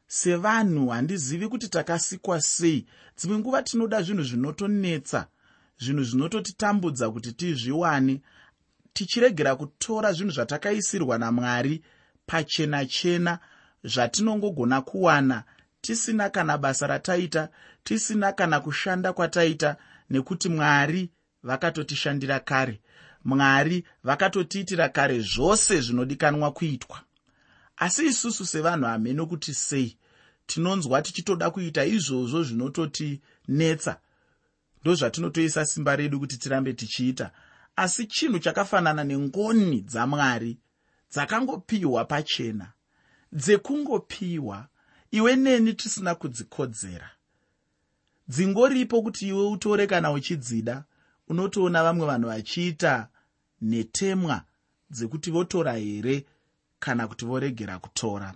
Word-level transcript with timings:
sevanhu 0.08 0.88
handizivi 0.88 1.48
kuti 1.48 1.68
takasikwa 1.70 2.42
sei. 2.42 2.86
Dzimwe 3.18 3.38
nguva 3.38 3.64
tinoda 3.64 4.02
zvinhu 4.02 4.24
zvinotonetsa 4.24 5.28
zvinhu 5.80 6.04
zvinototitambudza 6.04 7.12
kuti 7.12 7.32
tizviwane 7.34 8.22
tichiregera 8.94 9.56
kutora 9.56 10.14
zvinhu 10.14 10.32
zvatakaisirwa 10.32 11.18
namwari 11.18 11.84
pachena 12.26 12.86
chena 12.86 13.40
zvatinongogona 13.84 14.82
kuwana 14.82 15.44
tisina 15.82 16.30
kana 16.30 16.58
basa 16.58 16.88
rataita 16.88 17.50
tisina 17.84 18.32
kana 18.32 18.60
kushanda 18.60 19.14
kwataita 19.14 19.78
nekuti 20.12 20.50
mwari 20.50 21.10
vakatotishandira 21.44 22.40
kare. 22.40 22.82
Mwari 23.26 23.86
vakatotiitira 24.04 24.90
kare 24.90 25.20
zvose 25.20 25.82
zvinodikanwa 25.82 26.52
kuitwa. 26.52 27.00
Asi 27.78 28.06
isusu 28.06 28.46
sevanhu 28.46 28.86
hameno 28.86 29.26
kuti 29.26 29.54
sei? 29.54 29.98
Tinonzwa 30.46 31.02
tichitoda 31.02 31.52
kuita 31.52 31.86
izvozvo 31.86 32.44
zvinototinetsa. 32.44 34.00
Ndozvatinotoisa 34.82 35.66
simba 35.66 35.96
redu 35.96 36.20
kuti 36.20 36.38
tirambe 36.38 36.74
tichiita. 36.74 37.32
Asi 37.76 38.06
chinhu 38.06 38.40
chakafanana 38.40 39.04
nengoni 39.04 39.82
dzamwari 39.82 40.58
dzakangopiwa 41.12 42.06
pachena. 42.06 42.74
Dzekungopiwa 43.34 44.68
iwe 45.12 45.36
neni 45.36 45.74
tisina 45.74 46.16
kudzikodzera 46.16 47.10
dzingoripo 48.32 49.02
kuti 49.02 49.28
iwe 49.28 49.44
utore 49.48 49.88
kana 49.88 50.12
uchidzida 50.12 50.84
unotoona 51.28 51.84
vamwe 51.84 52.06
vanhu 52.08 52.28
vachiita 52.28 53.08
netemwa 53.62 54.44
dzekuti 54.90 55.32
votora 55.32 55.74
here 55.74 56.26
kana 56.80 57.08
kuti 57.08 57.26
voregera 57.26 57.80
kutora. 57.80 58.34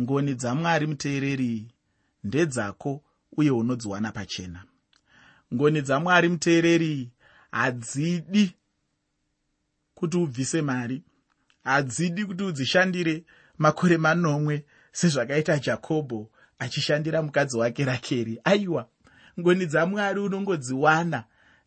Ngoni 0.00 0.34
dzamwari 0.34 0.86
muteereri 0.86 1.68
ndedzako 2.24 3.02
uye 3.36 3.50
unodziwana 3.50 4.12
pachena. 4.12 4.64
Ngoni 5.54 5.82
dzamwari 5.82 6.28
muteereri 6.28 7.10
hadzidi 7.50 8.56
kuti 9.94 10.16
ubvise 10.16 10.62
mari 10.62 11.02
hadzidi 11.64 12.24
kuti 12.24 12.44
udzishandire 12.44 13.24
makore 13.58 13.96
manomwe 13.98 14.64
sezvakaita 14.92 15.58
jakobho 15.58 16.30
achishandira 16.58 17.22
mukadzi 17.22 17.56
wake 17.56 17.84
rakeri. 17.84 18.40
Aiwa 18.44 18.88
ngoni 19.40 19.66
dzamwari 19.66 20.20
unongodziwana 20.20 21.24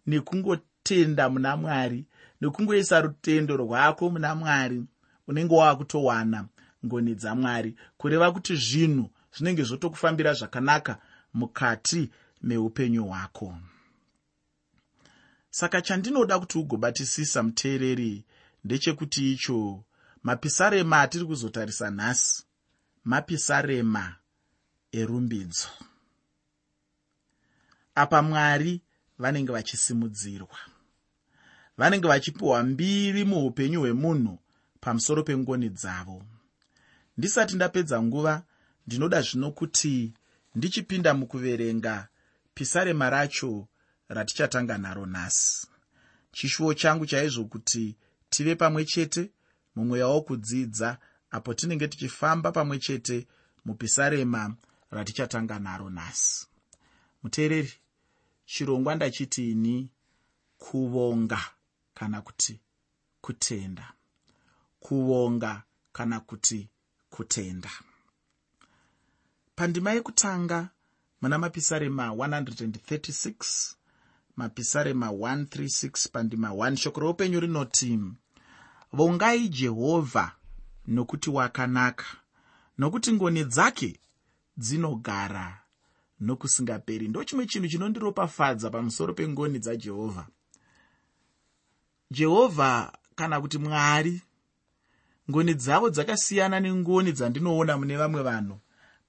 nekungotenda 0.08 1.30
muna 1.30 1.58
mwari 1.58 2.06
nekungoisa 2.42 3.02
rutendo 3.02 3.58
rwako 3.58 4.10
muna 4.10 4.36
mwari 4.36 4.84
unenge 5.28 5.56
waakutowana 5.56 6.46
ngoni 6.86 7.16
dzamwari 7.16 7.76
kureva 7.98 8.32
kuti 8.32 8.56
zvinhu 8.56 9.10
zvinenge 9.36 9.64
zvotokufambira 9.64 10.34
zvakanaka 10.34 10.98
mukati 11.34 12.10
meupenyu 12.42 13.06
hwako. 13.06 13.58
Saka 15.50 15.82
chandinoda 15.82 16.40
kuti 16.40 16.58
ugobatisisa 16.58 17.44
muteereri 17.44 18.26
ndechekuti 18.64 19.34
icho 19.34 19.84
mapisarema 20.24 21.02
atiri 21.02 21.26
kuzotarisa 21.26 21.90
nhasi 21.92 22.44
mapisarema 23.04 24.16
erumbidzo 24.92 25.68
apa 27.96 28.22
mwari 28.22 28.82
vanenge 29.20 29.52
vachisimudzirwa. 29.52 30.58
Vanenge 31.78 32.08
vachipiwa 32.08 32.64
mbiri 32.64 33.26
muupenyu 33.26 33.80
hwemunhu 33.80 34.40
pamusoro 34.82 35.24
pengoni 35.24 35.70
dzavo. 35.70 36.24
Ndisati 37.18 37.56
ndapedza 37.56 38.02
nguva 38.04 38.44
ndinoda 38.88 39.22
zvino 39.22 39.52
kuti 39.52 40.14
ndichipinda 40.56 41.14
mukuverenga 41.14 42.08
pisarema 42.54 43.10
racho 43.10 43.68
ratichatanga 44.10 44.78
naro 44.78 45.06
nhasi. 45.06 45.68
Chishuwo 46.32 46.74
changu 46.74 47.06
chaizvo 47.06 47.46
kuti 47.46 47.96
tive 48.30 48.56
pamwe 48.56 48.86
chete 48.86 49.32
mumweya 49.76 50.08
wokudzidza 50.08 50.98
apo 51.32 51.54
tinenge 51.54 51.88
tichifamba 51.88 52.52
pamwe 52.52 52.80
chete 52.80 53.28
mupisarema 53.66 54.56
ratichatanga 54.92 55.60
naro 55.60 55.90
nhasi. 55.90 56.48
Muteereri 57.24 57.74
chirongwa 58.46 58.96
ndachitini 58.96 59.90
kuvonga 60.58 61.42
kana 61.94 62.22
kuti 62.22 62.60
kutenda. 63.22 63.94
Kuvonga 64.80 65.64
kana 65.94 66.20
kuti 66.20 66.70
kutenda. 67.10 67.72
Pandima 69.56 69.92
yekutanga 69.92 70.70
muna 71.22 71.38
mapisarema 71.38 72.08
136 72.10 73.76
mapisarema 74.36 75.08
136 75.08 76.10
pandima 76.12 76.50
1 76.50 76.76
shoko 76.76 77.00
roupenyu 77.00 77.40
rinoti 77.40 78.00
vongai 78.94 79.50
jehovha 79.50 80.36
nokuti 80.88 81.30
wakanaka 81.30 82.06
nokuti 82.78 83.14
ngoni 83.14 83.44
dzake 83.44 84.00
dzinogara 84.58 85.65
nokusingaperi. 86.20 87.08
Ndo 87.08 87.24
chimwe 87.24 87.46
chinhu 87.46 87.68
chinondiropafadza 87.68 88.70
pamusoro 88.70 89.14
pengoni 89.14 89.60
dzajehovha 89.60 90.28
jehovha 92.12 92.94
kana 93.16 93.42
kuti 93.42 93.58
mwari 93.58 94.22
ngoni 95.30 95.54
dzavo 95.54 95.90
dzakasiyana 95.90 96.60
nengoni 96.60 97.12
dzandinoona 97.12 97.78
mune 97.78 97.98
vamwe 97.98 98.22
vanhu. 98.22 98.60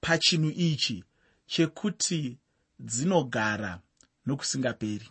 Pachinhu 0.01 0.49
ichi 0.49 1.03
chekuti 1.45 2.37
dzinogara 2.79 3.79
nokusingaperi. 4.25 5.09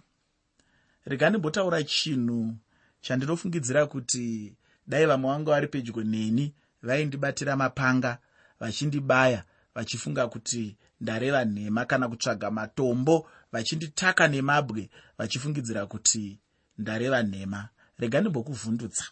Rega 1.05 1.31
ndimbotaura 1.31 1.83
chinhu 1.83 2.55
chandinofungidzira 3.01 3.87
kuti 3.87 4.54
dai 4.87 5.07
vamwe 5.07 5.31
vanga 5.31 5.51
vari 5.51 5.69
pedyo 5.69 6.04
neni 6.04 6.54
vaindibatira 6.83 7.57
mapanga 7.57 8.19
vachindibaya 8.60 9.45
vachifunga 9.75 10.28
kuti 10.28 10.77
ndareva 11.01 11.45
nhema 11.45 11.84
kana 11.84 12.09
kutsvaga 12.09 12.51
matombo 12.51 13.28
vachinditaka 13.53 14.28
nemabwe 14.28 14.91
vachifungidzira 15.19 15.87
kuti 15.87 16.39
ndareva 16.78 17.22
nhema 17.22 17.69
rega 17.98 18.21
ndimbokuvhundutsa. 18.21 19.04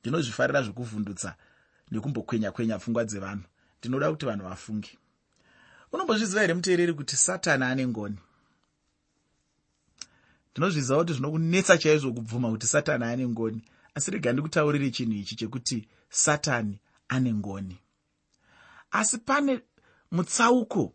Ndinozvifarira 0.00 0.62
zvokuvhundutsa 0.62 1.34
nekumbokwenya 1.90 2.52
kwenya 2.52 2.78
pfungwa 2.78 3.04
dzevanhu. 3.04 3.44
Ndinoda 3.78 4.10
kuti 4.10 4.26
vanhu 4.26 4.44
vafunge. 4.44 4.98
Unombozviziva 5.92 6.40
here 6.40 6.54
muteereri 6.54 6.94
kuti 6.94 7.16
satani 7.16 7.64
ane 7.64 7.86
ngoni? 7.86 8.18
Ndinozviziva 10.52 10.98
kuti 10.98 11.12
zvinokunetsa 11.12 11.78
chaizvo 11.78 12.12
kubvuma 12.12 12.50
kuti 12.50 12.66
satani 12.66 13.04
ane 13.04 13.28
ngoni. 13.28 13.62
Asi 13.94 14.10
rega 14.10 14.32
ndikutauriri 14.32 14.90
chinhu 14.90 15.12
ichi 15.12 15.36
chekuti 15.36 15.88
satani 16.08 16.78
ane 17.08 17.34
ngoni. 17.34 17.78
Asi 18.90 19.18
pane 19.18 19.60
mutsauko 20.10 20.94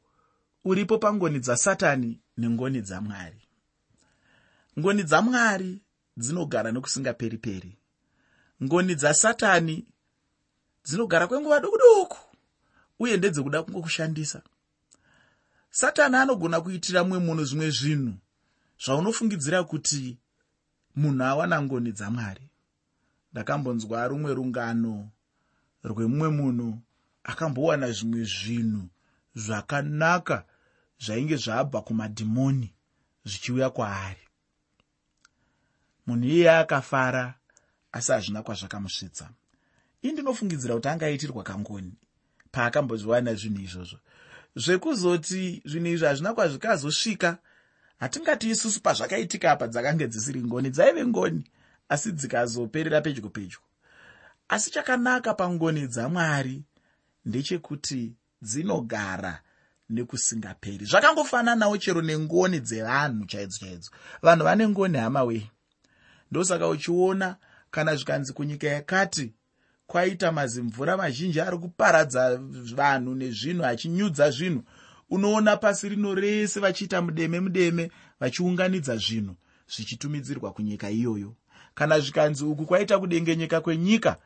uripo 0.68 0.98
pangoni 0.98 1.40
dzasatani 1.40 2.20
nengoni 2.38 2.82
dzamwari. 2.82 3.42
Ngoni 4.80 5.04
dzamwari 5.04 5.82
dzinogara 6.18 6.72
nekusingaperi 6.72 7.38
peri. 7.38 7.78
Ngoni 8.64 8.96
dzasatani 8.96 9.86
dzinogara 10.86 11.28
kwenguva 11.28 11.60
duku 11.60 11.78
duku 11.78 12.18
uye 13.00 13.18
ndedzekuda 13.18 13.64
kungokushandisa. 13.64 14.42
Satani 15.70 16.16
anogona 16.16 16.62
kuitira 16.62 17.04
mumwe 17.04 17.20
munhu 17.20 17.44
zvimwe 17.46 17.70
zvinhu 17.70 18.14
zvaunofungidzira 18.84 19.64
kuti 19.64 20.18
munhu 20.96 21.24
awana 21.24 21.62
ngoni 21.62 21.92
dzamwari. 21.92 22.50
Ndakambonzwa 23.32 24.08
rumwe 24.08 24.34
rungano 24.34 25.10
rwemumwe 25.84 26.30
munhu 26.30 26.80
akambowana 27.24 27.92
zvimwe 27.92 28.24
zvinhu 28.24 28.84
zvakanaka 29.36 30.46
zvainge 31.00 31.36
zvabva 31.36 31.82
kumadhimoni 31.82 32.74
zvichiuya 33.26 33.70
kwaari. 33.70 34.24
Munhu 36.08 36.28
iye 36.28 36.52
akafara 36.52 37.34
asi 37.92 38.12
hazvina 38.12 38.44
kwazvakamusvitsa. 38.44 39.30
Ii 40.04 40.12
ndinofungidzira 40.12 40.76
kuti 40.76 40.88
anga 40.88 41.06
aitirwa 41.06 41.44
kangoni 41.44 41.94
paakambozviwana 42.52 43.34
zvinhu 43.34 43.62
izvozvo. 43.62 44.00
Zvekuzoti 44.56 45.62
zvinhu 45.66 45.88
izvi 45.88 46.06
hazvina 46.06 46.34
kwazvikazosvika 46.34 47.38
hatingati 48.00 48.50
isusu 48.50 48.82
pazvakaitika 48.82 49.52
apa 49.52 49.68
dzakange 49.68 50.08
dzisiri 50.08 50.44
ngoni 50.44 50.70
dzaive 50.70 51.06
ngoni 51.06 51.44
asi 51.90 52.12
dzikazoperera 52.12 53.02
pedyo 53.02 53.30
pedyo. 53.30 53.60
Asi 54.50 54.72
chakanaka 54.72 55.34
pangoni 55.34 55.88
dzamwari 55.88 56.64
ndechekuti 57.26 58.16
dzinogara 58.42 59.44
nekusingaperi 59.90 60.86
zvakangofananawo 60.86 61.78
chero 61.78 62.02
nengoni 62.02 62.60
dzevanhu 62.60 63.26
chaidzo 63.26 63.58
chaidzo. 63.58 63.92
Vanhu 64.22 64.44
vane 64.44 64.68
ngoni 64.68 64.98
hama 64.98 65.24
wei 65.24 65.50
ndosaka 66.32 66.68
uchiona 66.68 67.36
kana 67.72 67.96
zvikanzi 67.96 68.34
kunyika 68.34 68.68
yakati 68.68 69.34
kwaita 69.88 70.32
mazimvura 70.32 70.98
mazhinji 70.98 71.42
ari 71.42 71.58
kuparadza 71.58 72.38
vanhu 72.76 73.16
nezvinhu 73.16 73.66
achinyudza 73.66 74.32
zvinhu 74.32 74.64
unoona 75.10 75.58
pasi 75.58 75.90
rino 75.90 76.16
rese 76.16 76.60
vachiita 76.60 77.02
mudeme 77.02 77.40
mudeme 77.40 77.92
vachiunganidza 78.20 78.98
zvinhu 78.98 79.36
zvichitumidzirwa 79.76 80.52
kunyika 80.52 80.90
iyoyo. 80.90 81.36
Kana 81.76 82.00
zvikanzi 82.00 82.46
uku 82.46 82.66
kwaita 82.66 83.00
kudengenyeka 83.00 83.62
kwenyika 83.62 84.18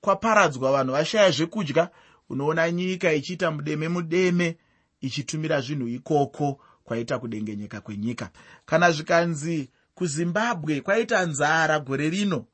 kwaparadzwa 0.00 0.72
vanhu 0.72 0.92
vashaya 0.92 1.30
zvekudya 1.30 1.90
unoona 2.28 2.70
nyika 2.70 3.12
ichiita 3.12 3.50
mudeme 3.50 3.88
mudeme 3.88 4.56
ichitumira 5.00 5.60
zvinhu 5.60 5.88
ikoko 5.88 6.60
kwaita 6.84 7.18
kudengenyeka 7.18 7.80
kwenyika. 7.80 8.30
Kana 8.66 8.92
zvikanzi 8.92 9.70
kuzimbabwe 9.94 10.80
kwaita 10.80 11.26
nzara 11.26 11.80
gore 11.80 12.10
rino 12.10 12.46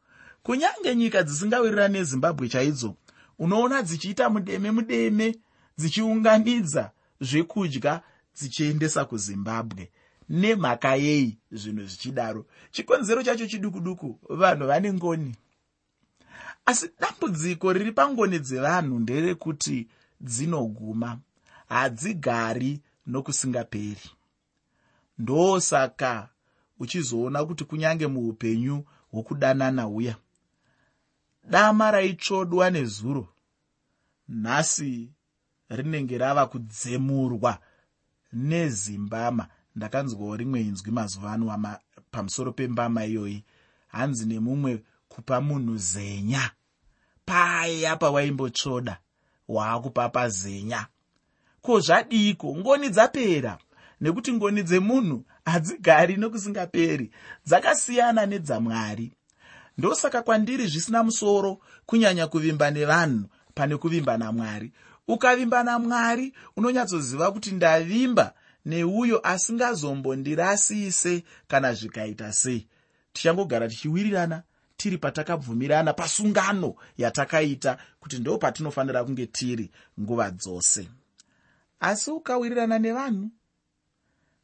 kunyange 0.43 0.95
nyika 0.95 1.23
dzisingawirira 1.23 1.89
nezimbabwe 1.89 2.49
chaidzo 2.49 2.97
unoona 3.39 3.83
dzichiita 3.83 4.31
mudeme 4.31 4.71
mudeme 4.71 5.37
dzichiunganidza 5.79 6.91
zvekudya 7.21 8.03
dzichiendesa 8.37 9.05
kuzimbabwe. 9.05 9.91
Nemhaka 10.29 10.95
yei 10.95 11.39
zvinhu 11.53 11.85
zvichidaro? 11.87 12.47
Chikonzero 12.71 13.23
chacho 13.23 13.47
chiduku 13.47 13.81
duku 13.81 14.19
vanhu 14.29 14.67
vane 14.67 14.93
ngoni. 14.93 15.37
Asi 16.67 16.91
dambudziko 17.01 17.73
riri 17.73 17.93
pangoni 17.93 18.39
dzevanhu 18.39 18.99
nderekuti 18.99 19.89
dzinoguma 20.21 21.19
hadzigari 21.73 22.81
nokusingaperi. 23.07 24.11
Ndosaka 25.19 26.29
uchizoona 26.79 27.45
kuti 27.45 27.65
kunyange 27.65 28.07
muupenyu 28.07 28.85
hwokudanana 29.11 29.89
uya 29.89 30.17
dama 31.45 31.91
raitsvodwa 31.91 32.71
nezuro. 32.71 33.29
Nhasi 34.29 35.11
rinenge 35.69 36.19
rava 36.19 36.47
kudzemurwa 36.47 37.59
nezimbama. 38.33 39.49
Ndakanzwawo 39.77 40.37
rimwe 40.37 40.61
inzwi 40.61 40.91
mazuva 40.93 41.33
ano 41.33 41.77
pamusoro 42.11 42.53
pembama 42.53 43.05
iyoyi. 43.05 43.45
Hanzi 43.89 44.27
nemumwe 44.27 44.85
kupa 45.09 45.41
munhu 45.41 45.77
zenya. 45.77 46.51
Paya 47.25 47.97
pawaimbotsvoda 47.97 48.99
waakupapa 49.49 50.29
zenya 50.29 50.87
ko 51.63 51.81
zvadiko? 51.81 52.57
Ngoni 52.57 52.89
dzapera? 52.89 53.59
Nekuti 54.01 54.33
ngoni 54.33 54.63
dzemunhu 54.63 55.25
hadzigari 55.45 56.17
nokusingaperi. 56.17 57.11
Dzakasiyana 57.47 58.27
nedzamwari. 58.27 59.13
Ndosaka 59.79 60.23
kwandiri 60.23 60.67
zvisina 60.67 61.03
musoro 61.03 61.59
kunyanya 61.87 62.27
kuvimba 62.27 62.71
nevanhu 62.71 63.29
pane 63.55 63.77
kuvimba 63.77 64.17
namwari 64.19 64.73
ukavimba 65.09 65.63
namwari 65.63 66.33
unonyatsoziva 66.57 67.33
kuti 67.33 67.51
ndavimba 67.51 68.35
neuyo 68.65 69.27
asingazombondirasise 69.27 71.25
kana 71.49 71.75
zvikaita 71.75 72.33
sei. 72.33 72.67
Tichangogara 73.13 73.69
tichiwirirana 73.69 74.43
tiri 74.77 74.99
patakabvumirana 74.99 75.93
pasungano 75.93 76.75
yatakaita 76.99 77.79
kuti 78.01 78.19
ndo 78.19 78.39
patinofanira 78.39 79.05
kunge 79.05 79.27
tiri 79.27 79.71
nguva 80.01 80.31
dzose 80.31 80.89
asi 81.83 82.11
ukawirirana 82.11 82.79
nevanhu 82.79 83.27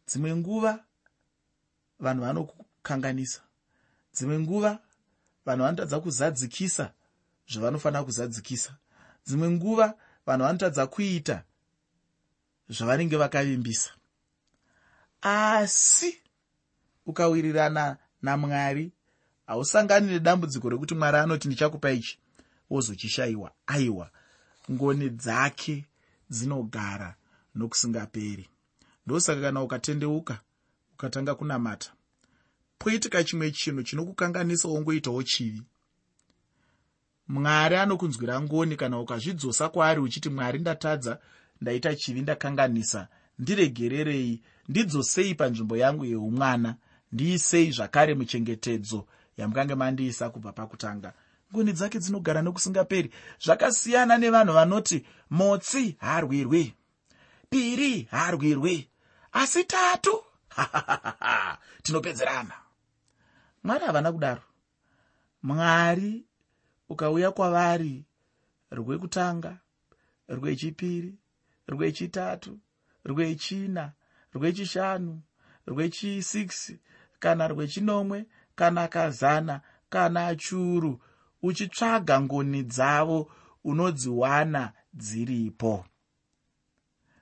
dzimwe 0.07 0.37
nguva 0.37 0.73
vanhu 2.01 2.23
vanokukanganisa 2.23 3.41
dzimwe 4.15 4.39
nguva 4.39 4.79
vanhu 5.47 5.63
vanotadza 5.65 6.01
kuzadzikisa 6.01 6.93
zvavanofanira 7.51 8.05
kuzadzikisa 8.05 8.73
dzimwe 9.27 9.51
nguva 9.51 9.87
vanhu 10.27 10.45
vanotadza 10.45 10.87
kuita 10.87 11.45
zvavanenge 12.69 13.17
vakavimbisa. 13.17 13.91
Asi 15.23 16.23
ukawirirana 17.07 17.97
namwari 18.23 18.93
hausangani 19.47 20.07
nedambudziko 20.07 20.69
rekuti 20.69 20.95
mwari 20.95 21.17
anoti 21.17 21.49
ndichakupa 21.49 21.91
ichi 21.91 22.19
wozochishayiwa 22.71 23.53
aiwa 23.67 24.11
ngoni 24.71 25.11
dzake 25.11 25.85
dzinogara 26.31 27.17
nokusingaperi. 27.59 28.49
Ndosaka 29.07 29.41
kana 29.41 29.63
ukatendeuka 29.63 30.41
ukatanga 30.95 31.35
kunamata 31.35 31.93
poitika 32.79 33.25
chimwe 33.25 33.51
chinhu 33.51 33.83
chinokukanganisa 33.83 34.69
wongoitawo 34.69 35.23
chivi. 35.23 35.63
Mwari 37.29 37.77
anokunzwira 37.77 38.41
ngoni 38.41 38.77
kana 38.77 39.01
ukazvidzosa 39.01 39.69
kwaari 39.69 40.01
uchiti 40.01 40.29
mwari 40.31 40.59
ndatadza 40.59 41.19
ndaita 41.61 41.95
chivi 41.95 42.21
ndakanganisa 42.23 43.09
ndiregererei 43.39 44.43
ndidzosei 44.69 45.35
panzvimbo 45.35 45.77
yangu 45.77 46.05
yeumwana 46.05 46.77
ndiisei 47.13 47.71
zvakare 47.71 48.15
muchengetedzo 48.15 49.07
yamukange 49.37 49.75
mandiisa 49.75 50.31
kubva 50.31 50.53
pakutanga. 50.53 51.13
Ngoni 51.53 51.73
dzake 51.73 51.99
dzinogara 51.99 52.43
nokusingaperi. 52.43 53.13
Zvakasiyana 53.45 54.19
nevanhu 54.19 54.53
vanoti 54.53 55.07
motsi 55.31 55.97
harwirwi 56.01 56.75
piri 57.51 58.03
harwirwi 58.11 58.91
asi 59.33 59.65
tatu. 59.65 60.25
Tinopedzerana. 61.83 62.55
Mwari 63.65 63.85
havana 63.85 64.13
kudaro. 64.13 64.43
Mwari 65.43 66.25
ukauya 66.89 67.31
kwavari 67.33 68.05
rwekutanga 68.71 69.59
rwechipiri 70.29 71.15
rwechitatu 71.69 72.59
rwechina 73.05 73.93
rwechishanu 74.35 75.23
rwechi6 75.69 76.77
kana 77.19 77.49
rwechinomwe 77.49 78.27
kana 78.55 78.89
kazana 78.89 79.61
kana 79.91 80.37
churu. 80.37 81.01
Uchitsvaga 81.43 82.21
ngoni 82.21 82.63
dzavo 82.63 83.31
unodziwana 83.65 84.73
dziripo 84.95 85.85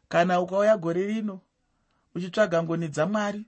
kana 0.08 0.40
ukauya 0.40 0.76
gore 0.76 1.06
rino 1.06 1.40
uchitsvaga 2.14 2.62
ngoni 2.62 2.88
dzamwari 2.88 3.46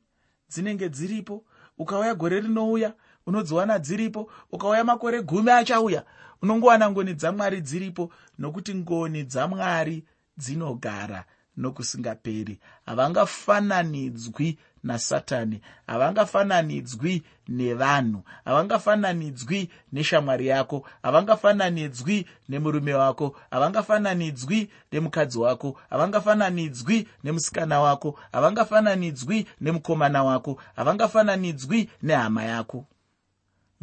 dzinenge 0.50 0.88
dziripo 0.88 1.44
ukauya 1.78 2.14
gore 2.14 2.40
rinouya 2.40 2.94
unodziwana 3.26 3.78
dziripo 3.78 4.30
ukauya 4.52 4.84
makore 4.84 5.22
gumi 5.22 5.50
achauya 5.50 6.04
unongowana 6.42 6.90
ngoni 6.90 7.14
dzamwari 7.14 7.60
dziripo 7.60 8.12
nokuti 8.38 8.74
ngoni 8.74 9.24
dzamwari 9.24 10.04
dzinogara 10.36 11.24
nokusingaperi. 11.58 12.60
Havangafananidzwi 12.86 14.58
nasatani. 14.82 15.60
Havangafananidzwi 15.86 17.22
nevanhu. 17.48 18.22
Havangafananidzwi 18.44 19.70
neshamwari 19.92 20.46
yako. 20.46 20.88
Havangafananidzwi 21.02 22.26
nemurume 22.48 22.94
wako. 22.94 23.36
Havangafananidzwi 23.50 24.70
nemukadzi 24.92 25.38
wako. 25.38 25.80
Havangafananidzwi 25.90 27.08
nemusikana 27.24 27.80
wako. 27.80 28.18
Havangafananidzwi 28.32 29.46
nemukomana 29.60 30.24
wako. 30.24 30.60
Havangafananidzwi 30.76 31.90
nehama 32.02 32.44
yako. 32.44 32.86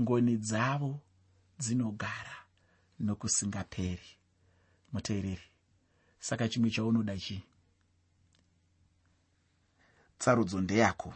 Ngoni 0.02 0.38
dzavo 0.38 1.00
dzinogara 1.60 2.36
nokusingaperi. 3.00 4.10
Muteereri 4.94 5.42
saka 6.20 6.50
chimwe 6.50 6.70
chaunoda 6.70 7.18
chii 7.18 7.44
tsarudzo 10.26 10.62
ndeyako. 10.62 11.14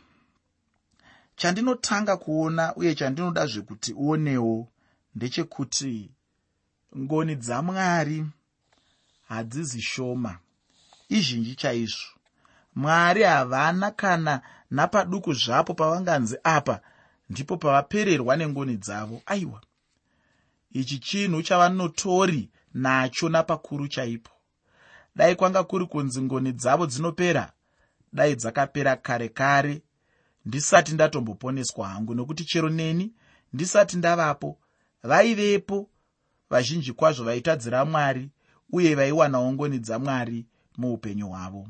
Chandinotanga 1.35 2.17
kuona 2.17 2.75
uye 2.75 2.95
chandinoda 2.95 3.45
zvekuti 3.45 3.93
uonewo 3.93 4.67
ndechekuti 5.15 6.11
ngoni 6.97 7.35
dzamwari 7.35 8.25
hadzizi 9.27 9.81
shoma 9.81 10.37
izhinji 11.09 11.55
chaizvo. 11.55 12.13
Mwari 12.75 13.23
havana 13.23 13.91
kana 13.91 14.41
napaduku 14.71 15.33
zvapo 15.33 15.73
pavanganzi 15.73 16.37
apa 16.43 16.81
ndipo 17.29 17.57
pavapererwa 17.57 18.35
nengoni 18.35 18.77
dzavo. 18.77 19.21
Aiwa 19.25 19.61
ichi 20.71 20.99
chinhu 20.99 21.41
chavanotori 21.41 22.49
nacho 22.73 23.29
napakuru 23.29 23.87
chaipo. 23.87 24.31
Dai 25.15 25.35
kwanga 25.35 25.63
kuri 25.63 25.85
kunzi 25.85 26.21
ngoni 26.21 26.51
dzavo 26.51 26.85
dzinopera 26.85 27.51
dai 28.13 28.35
dzakapera 28.35 28.95
kare 28.95 29.29
kare. 29.29 29.81
Ndisati 30.45 30.93
ndatomboponeswa 30.93 31.87
hangu 31.89 32.15
nokuti 32.15 32.45
chero 32.45 32.69
neni 32.69 33.13
ndisati 33.53 33.97
ndavapo. 33.97 34.57
Vaivepo 35.03 35.89
vazhinji 36.49 36.93
kwazvo 36.93 37.23
vaitadzira 37.23 37.85
mwari 37.85 38.29
uye 38.71 38.95
vaiwanawo 38.95 39.53
ngoni 39.53 39.79
dzamwari 39.79 40.45
muupenyu 40.77 41.27
hwavo. 41.27 41.67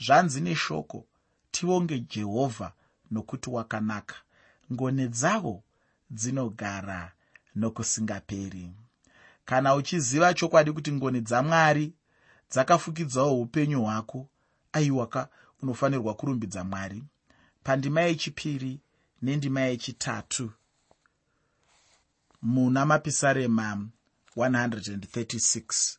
Zvanzi 0.00 0.40
neshoko 0.40 1.06
tivonge 1.50 1.98
jehovha 2.00 2.72
nokuti 3.10 3.50
wakanaka. 3.50 4.14
Ngoni 4.72 5.08
dzavo 5.08 5.62
dzinogara 6.10 7.12
nokusingaperi. 7.54 8.70
Kana 9.44 9.74
uchiziva 9.74 10.34
chokwadi 10.34 10.72
kuti 10.72 10.92
ngoni 10.92 11.20
dzamwari 11.20 11.92
dzakafukidzawo 12.50 13.40
upenyu 13.40 13.82
hwako 13.82 14.28
aiwaka 14.72 15.28
unofanirwa 15.62 16.14
kurumbidza 16.14 16.64
mwari 16.64 17.04
pandima 17.62 18.00
yechipiri 18.00 18.80
nendima 19.22 19.60
yechitatu. 19.60 20.50
Muna 22.42 22.86
mapisarema 22.86 23.88
136 24.36 25.96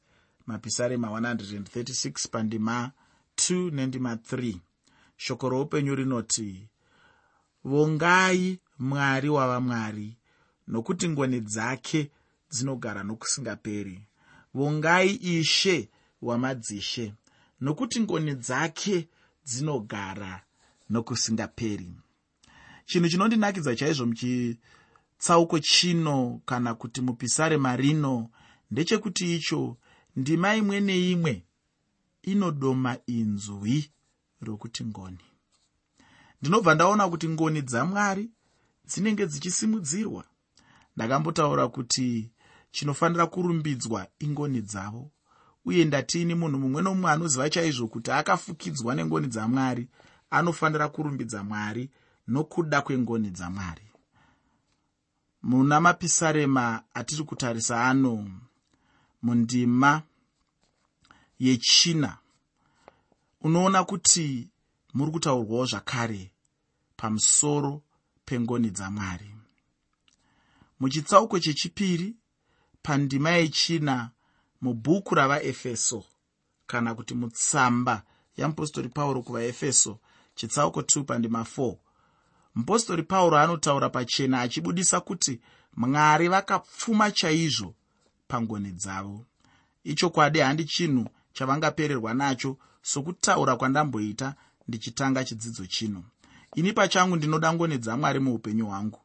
mapisarema 0.48 1.08
136 1.08 2.30
pandima 2.30 2.92
2 3.36 3.72
nendima 3.74 4.16
3 4.16 4.58
shoko 5.18 5.50
roupenyu 5.50 5.96
rinoti 5.96 6.68
vongai 7.64 8.60
mwari 8.80 9.30
wava 9.30 9.60
mwari 9.60 10.18
nokuti 10.68 11.10
ngoni 11.10 11.40
dzake 11.42 12.12
dzinogara 12.52 13.04
nokusingaperi. 13.04 14.06
Vongai 14.54 15.16
ishe 15.16 15.90
wamadzishe 16.22 17.14
nokuti 17.62 18.00
ngoni 18.02 18.36
dzake 18.36 19.08
dzinogara 19.50 20.42
nokusingaperi. 20.90 21.92
Chinhu 22.86 23.10
chinondinakidza 23.10 23.76
chaizvo 23.76 24.06
muchitsauko 24.06 25.60
chino 25.60 26.42
kana 26.46 26.74
kuti 26.76 27.02
mupisarema 27.02 27.76
rino 27.76 28.30
ndechekuti 28.72 29.36
icho 29.36 29.78
ndima 30.16 30.56
imwe 30.56 30.80
neimwe 30.80 31.46
inodoma 32.22 32.98
inzwi 33.06 33.92
rokuti 34.42 34.86
ngoni. 34.86 35.26
Ndinobva 36.42 36.76
ndaona 36.76 37.10
kuti 37.10 37.30
ngoni 37.30 37.62
dzamwari 37.62 38.30
dzinenge 38.88 39.26
dzichisimudzirwa. 39.28 40.24
Ndakambotaura 40.96 41.68
kuti 41.68 42.32
chinofanira 42.72 43.28
kurumbidzwa 43.28 44.08
ingoni 44.20 44.62
dzavo 44.62 45.12
uye 45.70 45.86
ndatiini 45.86 46.36
munhu 46.36 46.60
mumwe 46.60 46.82
nomumwe 46.82 47.12
anoziva 47.12 47.50
chaizvo 47.50 47.88
kuti 47.88 48.12
akafukidzwa 48.12 48.96
nengoni 48.96 49.28
dzamwari 49.28 49.88
anofanira 50.30 50.88
kurumbidza 50.94 51.44
mwari 51.44 51.90
nokuda 52.28 52.82
kwengoni 52.82 53.30
dzamwari. 53.30 53.86
Muna 55.44 55.82
mapisarema 55.82 56.84
atiri 56.94 57.24
kutarisa 57.24 57.86
ano 57.86 58.14
mundima 59.22 60.02
yechina 61.40 62.18
unoona 63.42 63.84
kuti 63.84 64.50
muri 64.94 65.12
kutaurwawo 65.12 65.66
zvakare 65.66 66.32
pamusoro 66.98 67.82
pengoni 68.26 68.70
dzamwari. 68.70 69.30
Muchitsauko 70.80 71.40
chechipiri 71.40 72.16
pandima 72.84 73.30
yechina 73.30 74.12
mubhuku 74.62 75.16
ravaefeso 75.16 76.04
kana 76.68 76.96
kuti 76.96 77.14
mutsamba 77.14 78.04
yeapostori 78.38 78.90
pauro 78.90 79.22
kuvaefeso 79.22 80.00
chitsauko 80.36 80.82
2 80.82 81.04
pandima 81.04 81.42
4 81.58 81.76
mupostori 82.56 83.04
pauro 83.04 83.38
anotaura 83.38 83.90
pachena 83.90 84.42
achibudisa 84.42 85.00
kuti 85.00 85.40
mwari 85.78 86.28
vakapfuma 86.28 87.12
chaizvo 87.12 87.76
pangoni 88.28 88.72
dzavo. 88.72 89.26
Ichokwadi 89.84 90.40
handi 90.40 90.66
chinhu 90.66 91.10
chavangapererwa 91.34 92.14
nacho 92.14 92.58
sokutaura 92.82 93.56
kwandamboita 93.56 94.36
ndichitanga 94.68 95.24
chidzidzo 95.24 95.66
chino. 95.66 96.04
Ini 96.56 96.74
pachangu 96.74 97.16
ndinoda 97.16 97.54
ngoni 97.54 97.78
dzamwari 97.78 98.20
muupenyu 98.20 98.66
hwangu. 98.66 99.00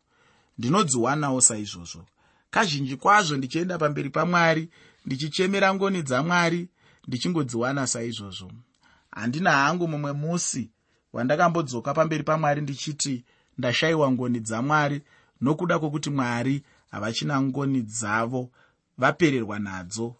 Ndinodziwanawo 0.58 1.40
saizvozvo. 1.40 2.04
Kazhinji 2.50 2.96
kwazvo 2.96 3.36
ndichienda 3.36 3.78
pamberi 3.78 4.10
pamwari 4.10 4.70
ndichichemera 5.04 5.74
ngoni 5.74 6.02
dzamwari 6.02 6.68
ndichingodziwana 7.08 7.86
saizvozvo. 7.86 8.52
Handina 9.10 9.50
hangu 9.52 9.88
mumwe 9.88 10.12
musi 10.12 10.70
wandakambodzoka 11.12 11.94
pamberi 11.94 12.22
pamwari 12.22 12.60
ndichiti 12.60 13.24
ndashayiwa 13.58 14.12
ngoni 14.12 14.40
dzamwari 14.40 15.02
nokuda 15.40 15.78
kwokuti 15.78 16.10
mwari 16.10 16.62
havachina 16.90 17.42
ngoni 17.42 17.82
dzavo 17.82 18.50
vapererwa 18.98 19.58
nadzo. 19.58 20.16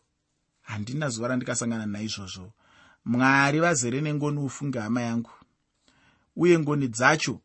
Handina 0.63 1.09
zuva 1.09 1.29
randikasangana 1.29 1.87
naizvozvo. 1.87 2.53
Mwari 3.05 3.61
vazere 3.61 4.01
nengoni 4.01 4.39
ufunge 4.39 4.79
hama 4.79 5.03
yangu 5.03 5.31
uye 6.37 6.59
ngoni 6.59 6.89
dzacho 6.89 7.41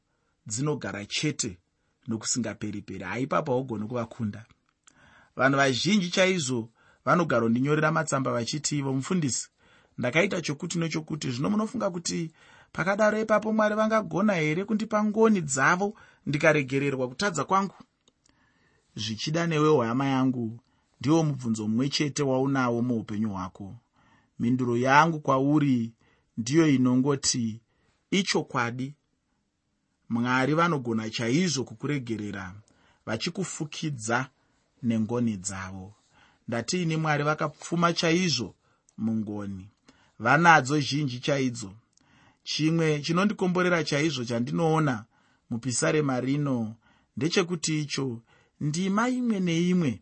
dzinogara 0.48 1.06
chete 1.06 1.58
nokusingaperiperi. 2.08 3.04
Haipapo 3.04 3.52
haugoni 3.52 3.88
kuvakunda. 3.88 4.46
Vanhu 5.36 5.58
vazhinji 5.58 6.10
chaizvo 6.10 6.70
vanogara 7.10 7.42
kundinyorera 7.42 7.92
matsamba 7.92 8.32
vachiti 8.32 8.78
ivo 8.78 8.94
mufundisi 8.94 9.50
ndakaita 9.98 10.42
chokuti 10.42 10.80
nechokuti 10.80 11.32
zvino 11.32 11.50
munofunga 11.50 11.90
kuti 11.90 12.32
pakadaro 12.72 13.22
ipapo 13.22 13.54
mwari 13.54 13.76
vangagona 13.76 14.34
here 14.34 14.66
kundipa 14.66 15.04
ngoni 15.04 15.42
dzavo 15.42 15.88
ndikaregererwa 16.26 17.08
kutadza 17.08 17.44
kwangu? 17.44 17.76
Zvichida 18.96 19.48
newewo 19.48 19.82
hama 19.84 20.06
yangu 20.06 20.60
ndiwo 21.00 21.24
mubvunzo 21.24 21.68
mumwe 21.68 21.90
chete 21.90 22.24
waunawo 22.24 22.82
muupenyu 22.82 23.30
hwako. 23.30 23.76
Mhinduro 24.40 24.78
yangu 24.78 25.20
kwauri 25.20 25.94
ndiyo 26.38 26.68
inongoti 26.68 27.62
ichokwadi 28.12 28.96
mwari 30.10 30.54
vanogona 30.54 31.10
chaizvo 31.10 31.64
kukuregerera 31.64 32.56
vachikufukidza 33.06 34.30
nengoni 34.84 35.38
dzavo 35.38 35.94
ndatiini 36.50 36.98
mwari 36.98 37.24
vakapfuma 37.24 37.94
chaizvo 37.94 38.56
mungoni? 38.98 39.70
Vanadzo 40.20 40.80
zhinji 40.80 41.20
chaidzo? 41.20 41.72
Chimwe 42.44 43.00
chinondikomborera 43.02 43.84
chaizvo 43.84 44.26
chandinoona 44.26 45.06
mupisarema 45.50 46.20
rino 46.20 46.76
ndechekuti 47.18 47.82
icho 47.82 48.22
ndima 48.62 49.10
imwe 49.10 49.40
neimwe 49.40 50.02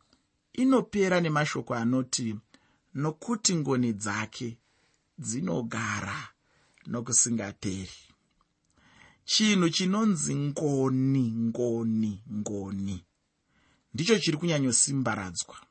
inopera 0.54 1.22
nemashoko 1.22 1.76
anoti 1.76 2.36
nokuti 2.96 3.56
ngoni 3.56 3.94
dzake 3.94 4.58
dzinogara 5.18 6.20
nokusingaperi. 6.86 8.00
Chinhu 9.26 9.70
chinonzi 9.70 10.36
ngoni 10.36 11.26
ngoni 11.32 12.24
ngoni. 12.38 13.04
Ndicho 13.94 14.20
chiri 14.20 14.38
kunyanyosimbaradzwa 14.38 15.67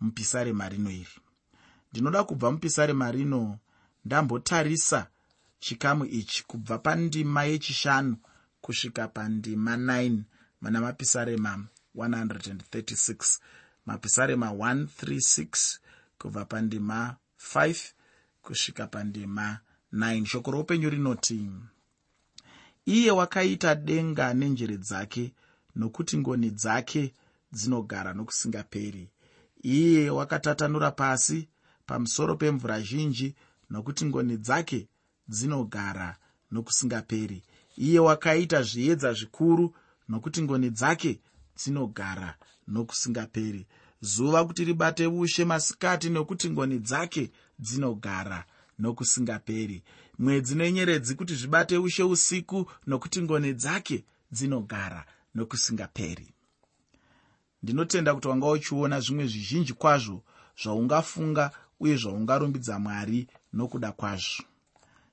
mupisarema 0.00 0.68
rino 0.68 0.90
iri. 0.90 1.16
Ndinoda 1.92 2.24
kubva 2.24 2.52
mupisarema 2.52 3.12
rino 3.12 3.58
ndambotarisa 4.04 5.06
chikamu 5.58 6.04
ichi 6.04 6.44
kubva 6.44 6.78
pandima 6.78 7.44
yechishanu 7.44 8.16
kusvika 8.60 9.08
pandima 9.08 9.76
9 9.76 10.18
mana 10.60 10.80
mapisarema 10.80 11.66
136 11.96 13.38
mapisarema 13.86 14.50
136 14.50 15.78
kubva 16.18 16.44
pandima 16.44 17.16
5 17.54 17.92
kusvika 18.42 18.86
pandima 18.86 19.58
9 19.92 20.24
shoko 20.26 20.50
roupenyu 20.50 20.90
rinoti 20.90 21.50
iye 22.86 23.10
wakaita 23.10 23.74
denga 23.74 24.34
nenjere 24.34 24.76
dzake 24.76 25.32
nokuti 25.76 26.18
ngoni 26.18 26.50
dzake 26.50 27.14
dzinogara 27.52 28.12
nokusingaperi 28.12 29.08
iye 29.64 30.10
wakatatanura 30.10 30.90
pasi 30.90 31.48
pamusoro 31.86 32.36
pemvura 32.36 32.80
zhinji 32.80 33.34
nokuti 33.70 34.04
ngoni 34.04 34.36
dzake 34.36 34.88
dzinogara 35.28 36.16
nokusingaperi. 36.50 37.42
Iye 37.76 37.98
wakaita 37.98 38.62
zviedza 38.62 39.12
zvikuru 39.12 39.74
nokuti 40.08 40.42
ngoni 40.42 40.70
dzake 40.70 41.20
dzinogara 41.56 42.36
nokusingaperi. 42.68 43.66
Zuva 44.00 44.44
kuti 44.44 44.64
ribate 44.64 45.06
ushe 45.06 45.44
masikati 45.44 46.10
nokuti 46.10 46.50
ngoni 46.50 46.78
dzake 46.78 47.30
dzinogara 47.58 48.44
nokusingaperi. 48.78 49.82
Mwedzi 50.18 50.54
nenyeredzi 50.54 51.14
kuti 51.14 51.34
zvibate 51.34 51.78
ushe 51.78 52.02
usiku 52.02 52.70
nokuti 52.86 53.22
ngoni 53.22 53.52
dzake 53.52 54.04
dzinogara 54.32 55.06
nokusingaperi 55.34 56.34
ndinotenda 57.64 58.14
kuti 58.14 58.28
wanga 58.28 58.46
uchiona 58.50 59.00
zvimwe 59.00 59.26
zvizhinji 59.26 59.72
kwazvo 59.72 60.22
zvaungafunga 60.62 61.50
uye 61.80 61.96
zvaungarumbidza 61.96 62.78
mwari 62.78 63.26
nokuda 63.52 63.92
kwazvo. 63.92 64.44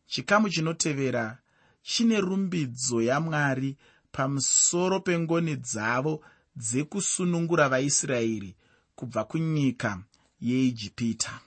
Chikamu 0.05 0.49
chinotevera 0.49 1.37
chine 1.81 2.21
rumbidzo 2.21 3.01
yamwari 3.01 3.77
pamusoro 4.11 4.99
pengoni 4.99 5.55
dzavo 5.55 6.23
dzekusunungura 6.55 7.69
vaisraeri 7.69 8.55
kubva 8.95 9.23
kunyika 9.23 10.03
yeijipita. 10.41 11.39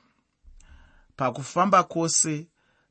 Pakufamba 1.16 1.82
kwose 1.82 2.48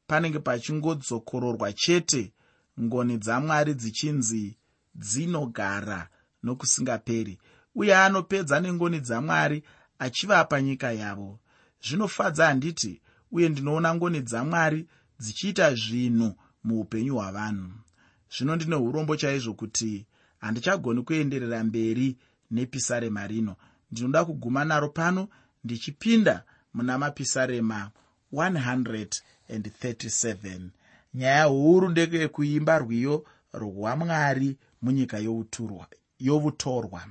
panenge 0.07 0.39
pachingodzokororwa 0.39 1.73
chete 1.73 2.33
ngoni 2.81 3.17
dzamwari 3.17 3.73
dzichinzi 3.73 4.57
dzinogara 4.95 6.09
nokusingaperi 6.43 7.39
uye 7.75 7.95
anopedza 7.95 8.59
nengoni 8.59 8.99
dzamwari 8.99 9.63
achivapa 9.99 10.61
nyika 10.61 10.91
yavo. 10.91 11.39
Zvinofadza 11.85 12.45
handiti 12.45 13.01
uye 13.31 13.49
ndinoona 13.49 13.95
ngoni 13.95 14.21
dzamwari 14.21 14.87
dzichiita 15.19 15.75
zvinhu 15.75 16.35
muupenyu 16.63 17.15
hwavanhu. 17.15 17.71
Zvino 18.37 18.55
ndine 18.55 18.75
urombo 18.75 19.15
chaizvo 19.15 19.53
kuti 19.53 20.05
handichagoni 20.39 21.01
kuenderera 21.01 21.63
mberi 21.63 22.17
nepisarema 22.51 23.27
rino. 23.27 23.55
Ndinoda 23.91 24.25
kuguma 24.25 24.65
naro 24.65 24.89
pano 24.89 25.27
ndichipinda 25.63 26.43
muna 26.73 26.97
mapisarema 26.97 27.91
137 28.33 30.61
nyaya 31.13 31.43
huru 31.43 31.89
ndekekuimba 31.89 32.79
rwiyo 32.79 33.25
rwamwari 33.53 34.57
munyika 34.81 35.17
yovutorwa 36.19 37.07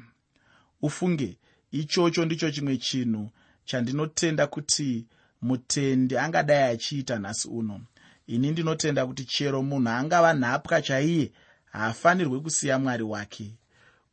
ufunge. 0.83 1.39
Ichocho 1.71 2.25
ndicho 2.25 2.51
chimwe 2.51 2.77
chinhu 2.77 3.31
chandinotenda 3.65 4.47
kuti 4.47 5.07
mutendi 5.43 6.17
angadai 6.19 6.73
achiita 6.75 7.19
nhasi 7.19 7.49
uno. 7.49 7.81
Ini 8.27 8.51
ndinotenda 8.51 9.07
kuti 9.07 9.25
chero 9.25 9.63
munhu 9.63 9.89
angava 9.89 10.35
nhapwa 10.35 10.83
chaiye 10.83 11.33
haafanirwi 11.73 12.41
kusiya 12.41 12.79
mwari 12.79 13.03
wake. 13.03 13.55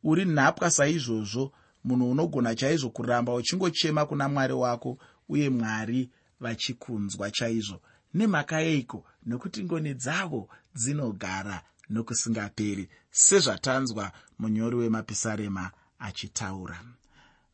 Uri 0.04 0.24
nhapwa 0.24 0.70
saizvozvo 0.70 1.52
munhu 1.84 2.10
unogona 2.10 2.54
chaizvo 2.54 2.90
kuramba 2.90 3.34
uchingochema 3.34 4.06
kuna 4.06 4.28
mwari 4.28 4.52
wako 4.52 4.98
uye 5.28 5.50
mwari 5.50 6.10
vachikunzwa 6.40 7.30
chaizvo. 7.30 7.80
Nemhaka 8.14 8.60
yeiko? 8.60 9.04
Nekuti 9.26 9.64
ngoni 9.64 9.94
dzavo 9.94 10.48
dzinogara 10.74 11.62
nokusingaperi 11.90 12.88
sezvatanzwa 13.10 14.12
munyori 14.38 14.76
wemapisarema 14.76 15.70
achitaura. 16.00 16.84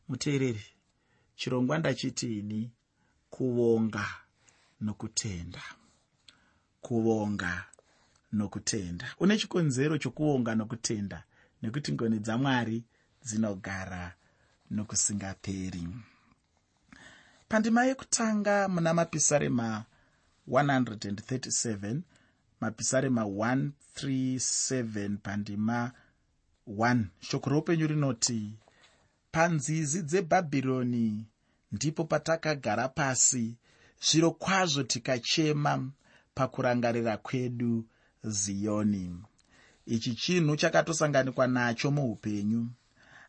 Muteereri 0.09 0.65
chirongwa 1.35 1.77
ndachitiini 1.77 2.71
kuvonga 3.29 4.05
nokutenda. 4.81 5.61
Kuvonga 6.81 7.65
nokutenda. 8.33 9.15
Une 9.19 9.37
chikonzero 9.37 9.97
chokuvonga 9.97 10.55
nokutenda 10.55 11.23
nekuti 11.61 11.91
ngoni 11.93 12.19
dzamwari 12.19 12.83
dzinogara 13.23 14.13
nokusingaperi. 14.71 15.87
Pandima 17.49 17.85
yekutanga 17.85 18.67
muna 18.67 18.93
mapisarema 18.93 19.85
137 20.47 21.99
mapisarema 22.61 23.21
137 23.23 25.17
pandima 25.17 25.91
1 25.95 26.06
shoko 27.19 27.49
roupenyu 27.49 27.87
rinoti 27.87 28.53
panzizi 29.31 30.01
dzebhabhironi 30.03 31.25
ndipo 31.71 32.03
patakagara 32.03 32.87
pasi. 32.89 33.55
Zviro 34.01 34.31
kwazvo 34.31 34.83
tikachema 34.83 35.91
pakurangarira 36.35 37.17
kwedu 37.17 37.85
ziyoni 38.23 39.15
ichi 39.85 40.15
chinhu 40.15 40.55
chakatosanganikwa 40.55 41.47
nacho 41.47 41.91
muupenyu. 41.91 42.69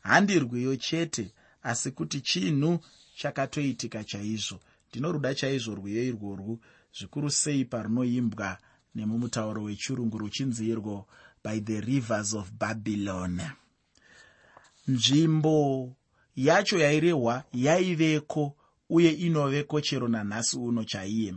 Handirwiyo 0.01 0.77
chete 0.77 1.33
asi 1.63 1.91
kuti 1.91 2.21
chinhu 2.21 2.79
chakatoitika 3.17 4.05
chaizvo. 4.05 4.61
Ndinoruda 4.91 5.35
chaizvo 5.35 5.75
rwiyo 5.75 6.05
irworwu 6.05 6.61
zvikuru 6.99 7.31
sei 7.31 7.65
parunoimbwa 7.65 8.59
nemumutauro 8.95 9.63
wechirungu 9.63 10.19
ruchinzi 10.19 10.69
irwo 10.69 11.07
by 11.49 11.61
the 11.61 11.81
rivers 11.81 12.35
of 12.35 12.53
babylon. 12.59 13.41
Nzvimbo 14.89 15.93
yacho 16.37 16.79
yairehwa 16.79 17.45
yaiveko 17.53 18.57
uye 18.91 19.11
inoveko 19.11 19.81
chero 19.81 20.09
nanhasi 20.09 20.57
uno 20.59 20.85
chaiye. 20.85 21.35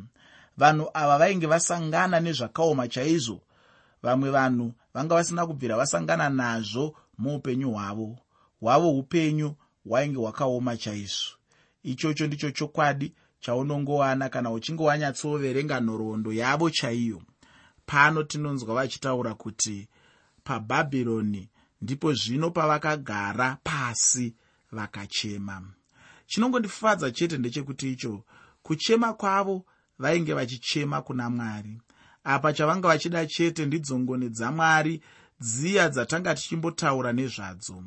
Vanhu 0.58 0.90
ava 0.94 1.18
vainge 1.18 1.48
vasangana 1.48 2.20
nezvakaoma 2.20 2.88
chaizvo 2.88 3.42
vamwe 4.04 4.30
vanhu 4.32 4.74
vanga 4.94 5.16
vasina 5.16 5.48
kubvira 5.48 5.78
vasangana 5.78 6.30
nazvo 6.30 6.96
muupenyu 7.18 7.72
hwavo. 7.72 8.18
Hwavo 8.60 8.92
upenyu 8.92 9.56
hwainge 9.86 10.18
hwakaoma 10.18 10.78
chaizvo. 10.78 11.32
Ichocho 11.84 12.28
ndicho 12.28 12.52
chokwadi 12.52 13.14
chaunongowana 13.40 14.30
kana 14.30 14.52
uchinge 14.52 14.84
wanyatsoverenga 14.84 15.80
nhoroondo 15.82 16.34
yavo 16.34 16.70
chaiyo. 16.70 17.22
Pano 17.86 18.24
tinonzwa 18.24 18.76
vachitaura 18.76 19.34
kuti 19.34 19.88
pabhabhironi 20.60 21.50
ndipo 21.82 22.14
zvino 22.14 22.52
pavakagara 22.52 23.58
pasi 23.64 24.34
vakachema. 24.72 25.64
Chinongondifadza 26.26 27.12
chete 27.12 27.38
ndechekuti 27.38 27.92
icho 27.92 28.24
kuchema 28.64 29.14
kwavo 29.14 29.66
vainge 30.00 30.34
vachichema 30.34 31.02
kuna 31.02 31.30
mwari. 31.30 31.82
Apa 32.24 32.54
chavanga 32.54 32.88
vachida 32.88 33.26
chete 33.26 33.66
ndidzo 33.66 34.00
ngoni 34.00 34.30
dzamwari 34.30 35.02
dziya 35.40 35.90
dzatanga 35.90 36.36
tichimbotaura 36.36 37.14
nezvadzo. 37.14 37.84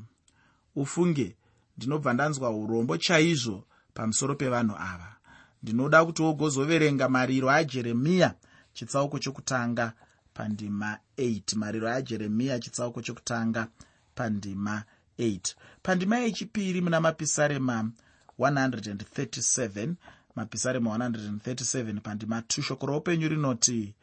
Ufunge 0.77 1.37
ndinobva 1.77 2.12
ndanzwa 2.12 2.50
urombo 2.50 2.96
chaizvo 2.96 3.64
pamusoro 3.94 4.35
pevanhu 4.35 4.77
ava. 4.79 5.16
Ndinoda 5.62 6.05
kuti 6.05 6.22
wogozoverenga 6.22 7.09
mariro 7.09 7.50
ajeremiya 7.50 8.35
chitsauko 8.72 9.18
chokutanga 9.18 9.92
pandima 10.35 10.99
8 11.18 11.57
mariro 11.57 11.88
ajeremiya 11.88 12.61
chitsauko 12.61 13.03
chokutanga 13.03 13.68
pandima 14.14 14.85
8 15.18 15.55
pandima 15.83 16.18
yechipiri 16.18 16.81
muna 16.81 17.01
mapisarema 17.01 17.90
137 18.38 19.94
mapisarema 20.37 20.99
137 20.99 22.01
pandima 22.01 22.40
2 22.40 22.62
shoko 22.62 22.87
roupenyu 22.87 23.29
rinoti 23.29 23.94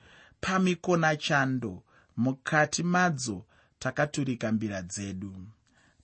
pamikona 0.41 1.15
chando 1.15 1.83
mukati 2.17 2.83
madzo 2.83 3.45
takaturika 3.79 4.51
mbira 4.51 4.81
dzedu. 4.81 5.33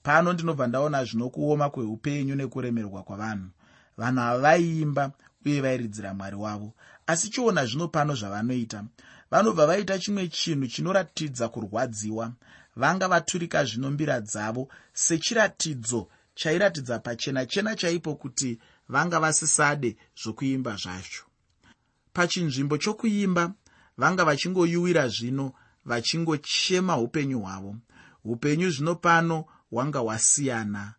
Pano 0.02 0.32
ndinobva 0.32 0.66
ndaona 0.66 1.04
zvino 1.04 1.30
kuoma 1.30 1.70
kweupenyu 1.70 2.34
nekuremerwa 2.34 3.02
kwavanhu. 3.02 3.48
Vanhu 3.96 4.20
ava 4.20 4.38
vaiimba 4.38 5.12
uye 5.46 5.60
vairidzira 5.60 6.14
mwari 6.14 6.36
wavo 6.36 6.74
asi 7.06 7.30
chiona 7.30 7.66
zvino 7.66 7.88
pano 7.88 8.14
zvavanoita 8.14 8.84
vanobva 9.30 9.66
vaita 9.66 9.98
chimwe 9.98 10.28
chinhu 10.28 10.66
chinoratidza 10.66 11.48
kurwadziwa. 11.48 12.32
Vanga 12.76 13.08
vaturika 13.08 13.64
zvino 13.64 13.90
mbira 13.90 14.20
dzavo 14.20 14.68
sechiratidzo 14.92 16.08
chairatidza 16.34 16.98
pachena 16.98 17.46
chena 17.46 17.76
chaipo 17.76 18.14
kuti 18.14 18.58
vanga 18.88 19.20
vasisade 19.20 19.96
zvokuimba 20.22 20.76
zvacho. 20.76 21.24
Pachinzvimbo 22.12 22.78
chokuimba 22.78 23.52
vanga 23.96 24.24
vachingoyuwira 24.24 25.08
zvino 25.08 25.52
vachingochema 25.84 26.98
upenyu 26.98 27.40
hwavo. 27.40 27.76
Upenyu 28.24 28.70
zvino 28.70 28.94
pano 28.94 29.44
hwanga 29.70 29.98
hwasiyana 29.98 30.94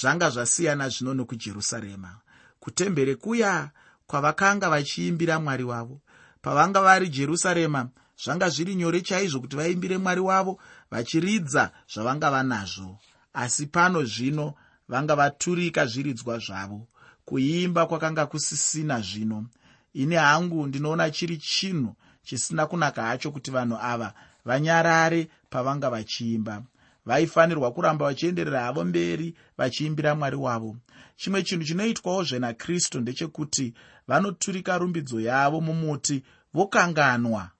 zvanga 0.00 0.30
zvasiyana 0.30 0.88
zvino 0.88 1.14
nokujerusarema. 1.14 2.20
Kutembere 2.60 3.14
kuya 3.14 3.70
kwavakanga 4.06 4.70
vachiimbira 4.70 5.40
mwari 5.40 5.64
wavo 5.64 6.00
pavanga 6.44 6.80
vari 6.80 7.08
jerusarema 7.08 7.88
zvanga 8.24 8.48
zviri 8.48 8.74
nyore 8.74 9.00
chaizvo 9.00 9.40
kuti 9.40 9.56
vaimbire 9.56 9.98
mwari 9.98 10.20
wavo 10.20 10.58
vachiridza 10.90 11.70
zvavanga 11.92 12.30
vanazvo. 12.30 12.98
Asi 13.32 13.66
pano 13.66 14.04
zvino 14.04 14.54
vanga 14.88 15.14
vaturika 15.14 15.86
zviridzwa 15.86 16.38
zvavo. 16.38 16.86
Kuimba 17.24 17.86
kwakanga 17.86 18.26
kusisina 18.26 19.00
zvino. 19.00 19.46
Ini 19.94 20.14
hangu 20.14 20.66
ndinoona 20.66 21.10
chiri 21.10 21.36
chinhu 21.36 21.94
chisina 22.24 22.66
kunaka 22.66 23.02
hacho 23.02 23.30
kuti 23.30 23.50
vanhu 23.50 23.76
ava 23.80 24.14
vanyarare 24.44 25.28
pavanga 25.50 25.90
vachiimba 25.90 26.62
vaifanirwa 27.06 27.72
kuramba 27.72 28.04
vachienderera 28.06 28.60
havo 28.60 28.84
mberi 28.84 29.34
vachiimbira 29.58 30.14
mwari 30.14 30.36
wavo. 30.36 30.76
Chimwe 31.16 31.42
chinhu 31.42 31.64
chinoitwawo 31.64 32.22
zvenakristu 32.24 33.00
ndechekuti 33.00 33.74
vanoturika 34.08 34.78
rumbidzo 34.78 35.20
yavo 35.20 35.60
mumuti 35.60 36.22
vokanganwa 36.54 37.50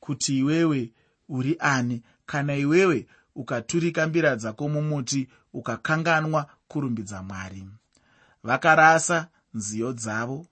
kuti 0.00 0.38
iwewe 0.38 0.92
uri 1.28 1.56
ani. 1.58 2.02
Kana 2.26 2.56
iwewe 2.56 3.06
ukaturika 3.34 4.06
mbira 4.06 4.36
dzako 4.36 4.68
mumuti 4.68 5.28
ukakanganwa 5.52 6.46
kurumbidza 6.68 7.22
mwari. 7.22 7.66
Vakarasa 8.42 9.28
nziyo 9.54 9.92
dzavo. 9.92 10.46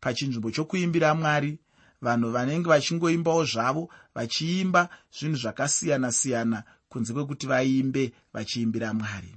Pachinzvimbo 0.00 0.50
chokuimbira 0.50 1.14
mwari 1.14 1.58
vanhu 2.02 2.30
vanenge 2.30 2.68
vachingoimbawo 2.68 3.44
zvavo 3.44 3.90
vachiimba 4.14 4.88
zvinhu 5.18 5.36
zvakasiyana-siyana 5.36 6.62
kunze 6.94 7.12
kwekuti 7.12 7.46
vaimbe 7.46 8.12
vachiimbira 8.32 8.94
mwari. 8.94 9.36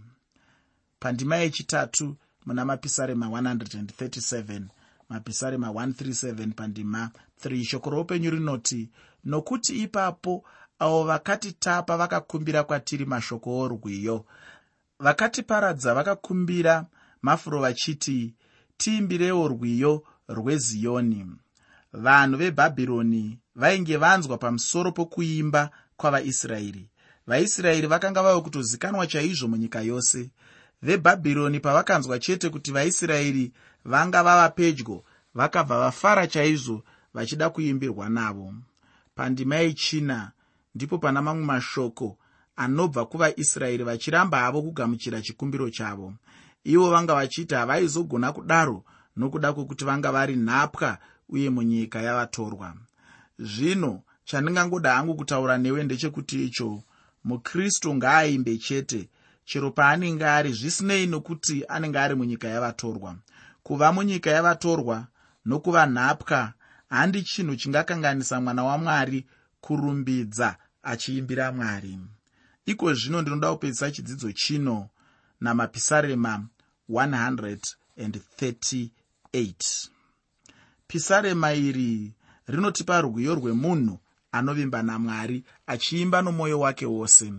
Pandima 1.00 1.36
yechitatu 1.36 2.16
muna 2.46 2.66
mapisarema 2.66 3.26
137 3.28 4.62
mapisarema 5.10 5.68
137 5.68 6.52
pandima 6.54 7.12
3 7.46 7.64
shoko 7.64 7.90
roupenyu 7.90 8.30
rinoti 8.30 8.90
nokuti 9.26 9.84
ipapo 9.84 10.44
avo 10.80 11.04
vakatitapa 11.04 11.98
vakakumbira 11.98 12.64
kwatiri 12.64 13.06
mashoko 13.06 13.60
orwiyo. 13.60 14.26
Vakatiparadza 15.00 15.94
vakakumbira 15.94 16.86
mafuro 17.22 17.62
vachiti 17.62 18.34
tiimbirewo 18.78 19.48
rwiyo 19.48 20.04
rweziyoni 20.30 21.26
vanhu 21.94 22.38
vebhabhironi 22.38 23.40
vainge 23.56 23.98
vanzwa 23.98 24.38
pamusoro 24.38 24.92
pokuimba 24.92 25.70
kwavaisraeri 25.98 26.90
vaisraeri 27.28 27.88
vakanga 27.88 28.24
vava 28.24 28.42
kutozikanwa 28.42 29.08
chaizvo 29.08 29.48
munyika 29.48 29.82
yose. 29.82 30.30
Vebhabhironi 30.82 31.60
pavakanzwa 31.60 32.20
chete 32.20 32.50
kuti 32.50 32.72
vaisraeri 32.72 33.52
vanga 33.86 34.24
vava 34.24 34.50
pedyo 34.50 35.04
vakabva 35.36 35.80
vafara 35.80 36.28
chaizvo 36.28 36.84
vachida 37.14 37.50
kuimbirwa 37.50 38.10
navo. 38.10 38.54
Pandima 39.16 39.56
yechina 39.56 40.32
ndipo 40.76 40.98
pana 40.98 41.22
mamwe 41.22 41.46
mashoko 41.46 42.18
anobva 42.56 43.06
kuvaisraeri 43.06 43.84
vachiramba 43.84 44.40
havo 44.40 44.62
kugamuchira 44.62 45.22
chikumbiro 45.22 45.70
chavo. 45.70 46.14
Ivo 46.64 46.90
vanga 46.92 47.16
vachiti 47.16 47.56
havaizogona 47.56 48.32
kudaro 48.32 48.84
nokuda 49.18 49.54
kwekuti 49.54 49.86
vanga 49.86 50.12
vari 50.12 50.36
nhapwa 50.36 50.98
uye 51.30 51.50
munyika 51.50 52.02
yavatorwa. 52.02 52.74
Zvino 53.40 54.02
chandingangoda 54.26 54.96
hangu 54.96 55.16
kutaura 55.16 55.58
newe 55.58 55.84
ndechekuti 55.84 56.46
icho 56.46 56.84
mukristu 57.28 57.96
ngaaimbe 57.96 58.58
chete. 58.58 59.10
Chero 59.46 59.72
paanenge 59.72 60.26
ari 60.26 60.54
zvisinei 60.54 61.08
nokuti 61.08 61.64
anenge 61.68 62.00
ari 62.00 62.16
munyika 62.16 62.48
yavatorwa. 62.48 63.16
Kuva 63.64 63.92
munyika 63.92 64.30
yavatorwa 64.30 65.08
nokuva 65.46 65.86
nhapwa 65.86 66.54
handi 66.90 67.24
chinhu 67.24 67.56
chingakanganisa 67.56 68.42
mwana 68.42 68.64
wamwari 68.64 69.26
kurumbidza 69.62 70.58
achiimbira 70.84 71.52
mwari. 71.52 72.00
Iko 72.66 72.94
zvino 72.94 73.22
ndinoda 73.22 73.52
kupedzisa 73.52 73.92
chidzidzo 73.92 74.32
chino 74.32 74.90
namapisarema 75.42 76.48
138 76.90 79.90
pisarema 80.88 81.54
iri 81.54 82.14
rinotipa 82.48 83.02
rwiyo 83.02 83.36
rwemunhu 83.36 84.00
anovimba 84.32 84.84
namwari 84.84 85.44
achiimba 85.68 86.22
nomwoyo 86.22 86.60
wake 86.60 86.86
wose. 86.86 87.34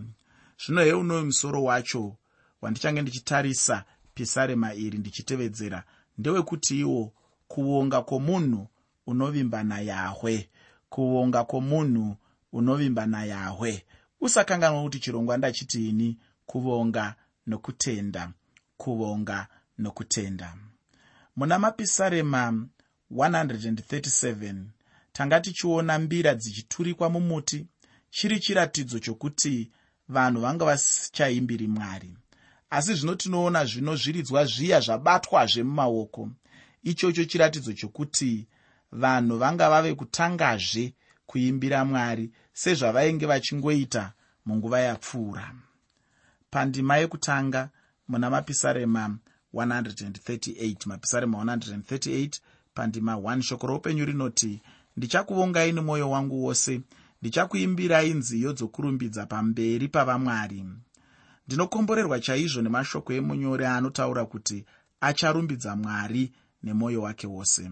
Zvino 0.65 0.81
heunoyo 0.81 1.25
musoro 1.25 1.63
wacho 1.63 2.17
wandichange 2.61 3.01
ndichitarisa 3.01 3.85
pisarema 4.13 4.73
iri 4.73 4.97
ndichitevedzera 4.97 5.83
ndewekuti 6.17 6.79
iwo 6.79 7.13
kuvonga 7.47 8.01
kwomunhu 8.01 8.67
unovimba 9.07 9.63
nayahwe 9.63 10.49
kuvonga 10.89 11.43
kwomunhu 11.43 12.15
unovimba 12.53 13.05
nayahwe. 13.05 13.85
Usakanganwa 14.21 14.83
kuti 14.83 14.99
chirongwa 14.99 15.37
ndachitiini 15.37 16.17
kuvonga 16.45 17.15
nokutenda 17.47 18.31
kuvonga 18.77 19.47
nokutenda. 19.77 20.55
Muna 21.35 21.59
mapisarema 21.59 22.67
137 23.11 24.55
tanga 25.19 25.39
tichiona 25.39 25.99
mbira 25.99 26.35
dzichiturikwa 26.35 27.09
mumuti 27.09 27.67
chiri 28.09 28.39
chiratidzo 28.39 28.99
chokuti 28.99 29.71
vanhu 30.09 30.41
vanga 30.41 30.65
vasichaimbiri 30.65 31.67
mwari. 31.67 32.17
Asi 32.69 32.93
zvino 32.93 33.15
tinoona 33.15 33.65
zvino 33.65 33.95
zviridzwa 33.95 34.45
zviya 34.45 34.79
zvabatwazve 34.79 35.63
mumaoko 35.63 36.29
ichocho 36.83 37.25
chiratidzo 37.25 37.73
chokuti 37.73 38.47
vanhu 38.91 39.37
vanga 39.37 39.69
vave 39.69 39.95
kutangazve 39.95 40.93
kuimbira 41.25 41.85
mwari 41.85 42.31
sezvavainge 42.53 43.25
vachingoita 43.25 44.13
munguva 44.45 44.79
yapfuura. 44.79 45.55
Pandima 46.51 46.97
yekutanga 46.97 47.69
muna 48.07 48.29
mapisarema 48.29 49.17
138 49.53 50.87
mapisarema 50.87 51.37
138 51.37 52.39
pandima 52.73 53.13
1 53.15 53.41
shoko 53.41 53.67
roupenyu 53.67 54.05
rinoti 54.05 54.61
ndichakuvongai 54.99 55.71
nemwoyo 55.71 56.09
wangu 56.09 56.43
wose. 56.45 56.81
Ndichakuimbirai 57.21 58.13
nziyo 58.13 58.53
dzokurumbidza 58.53 59.25
pamberi 59.25 59.87
pavamwari. 59.87 60.65
Ndinokomborerwa 61.47 62.19
chaizvo 62.19 62.61
nemashoko 62.61 63.09
emunyori 63.13 63.65
anotaura 63.65 64.23
kuti 64.25 64.57
acharumbidza 65.01 65.75
mwari 65.75 66.23
nemwoyo 66.63 67.01
wake 67.01 67.27
wose. 67.27 67.71